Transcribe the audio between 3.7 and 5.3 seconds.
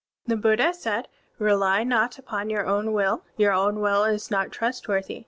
will is not trustworthy.